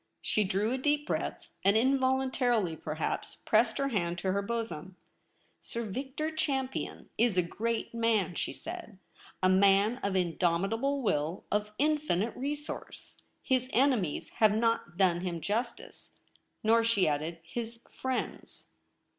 She 0.23 0.43
drew 0.43 0.71
a 0.71 0.79
deep 0.79 1.05
breath, 1.05 1.47
and, 1.63 1.77
involuntarily, 1.77 2.75
perhaps, 2.75 3.35
pressed 3.35 3.77
her 3.77 3.89
hand 3.89 4.17
to 4.17 4.31
her 4.31 4.41
bosom.' 4.41 4.95
Sir 5.61 5.83
Victor 5.83 6.31
Champion 6.31 7.11
is 7.19 7.37
a 7.37 7.43
ereat 7.43 7.93
man,' 7.93 8.33
she 8.33 8.51
said;' 8.51 8.97
a 9.43 9.47
man 9.47 9.97
of 9.97 10.15
indomitable 10.15 11.03
will, 11.03 11.43
of 11.51 11.69
infinite 11.77 12.35
resource. 12.35 13.21
His 13.43 13.69
enemies 13.73 14.29
have 14.37 14.55
not 14.57 14.97
done 14.97 15.21
him 15.21 15.39
justice, 15.39 16.19
nor,' 16.63 16.83
she 16.83 17.07
added, 17.07 17.37
*his 17.43 17.83
friends.' 17.87 18.73